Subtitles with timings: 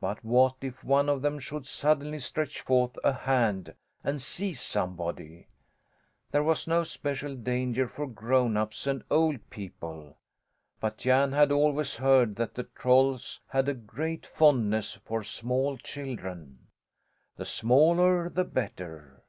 [0.00, 5.48] But what if one of them should suddenly stretch forth a hand and seize somebody?
[6.30, 10.16] There was no special danger for grown ups and old people;
[10.80, 16.68] but Jan had always heard that the trolls had a great fondness for small children
[17.36, 19.24] the smaller the better.